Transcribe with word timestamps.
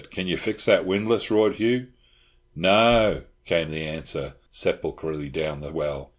Can't 0.09 0.27
you 0.27 0.35
fix 0.35 0.65
that 0.65 0.83
windlass?" 0.83 1.29
roared 1.29 1.57
Hugh. 1.57 1.89
"No!" 2.55 3.25
came 3.45 3.69
the 3.69 3.83
answer 3.85 4.33
sepulchrally 4.49 5.29
down 5.31 5.59
the 5.59 5.71
well. 5.71 6.09